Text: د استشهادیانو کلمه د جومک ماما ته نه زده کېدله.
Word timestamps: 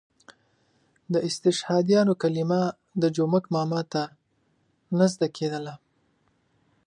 د 1.13 1.15
استشهادیانو 1.27 2.13
کلمه 2.21 2.61
د 3.01 3.03
جومک 3.15 3.45
ماما 3.55 3.81
ته 3.91 4.03
نه 4.97 5.05
زده 5.13 5.27
کېدله. 5.37 5.73